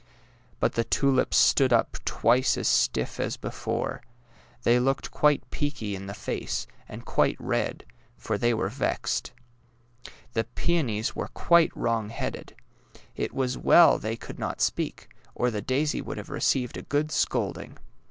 [0.59, 4.01] But the tulips stood up twice as stiff as THE DAISY 193 before.
[4.63, 7.85] They looked quite peaky in the face, and quite red,
[8.17, 9.31] for they were vexed.
[10.33, 12.55] The peonies were quite wrong headed.
[13.15, 17.11] It was well they could not speak, or the daisy would have received a good
[17.11, 17.77] scolding.